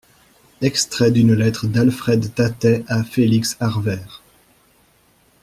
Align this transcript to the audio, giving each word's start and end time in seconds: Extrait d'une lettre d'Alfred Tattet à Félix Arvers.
Extrait 0.61 1.11
d'une 1.11 1.35
lettre 1.35 1.67
d'Alfred 1.67 2.33
Tattet 2.33 2.83
à 2.87 3.03
Félix 3.03 3.55
Arvers. 3.59 4.23